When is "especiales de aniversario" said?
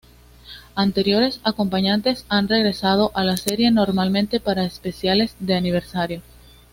4.65-6.23